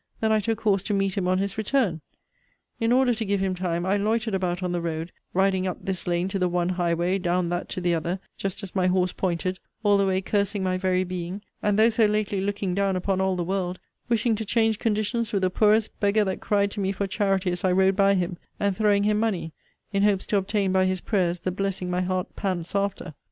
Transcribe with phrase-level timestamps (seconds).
[0.19, 2.01] than I took horse to meet him on his return.
[2.79, 6.07] In order to give him time, I loitered about on the road, riding up this
[6.07, 9.59] lane to the one highway, down that to the other, just as my horse pointed;
[9.83, 13.35] all the way cursing my very being; and though so lately looking down upon all
[13.35, 13.77] the world,
[14.09, 17.63] wishing to change conditions with the poorest beggar that cried to me for charity as
[17.63, 19.53] I rode by him and throwing him money,
[19.93, 23.13] in hopes to obtain by his prayers the blessing my heart pants after.